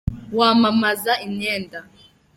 wamamaza 0.37 1.13
imyenda. 1.27 1.79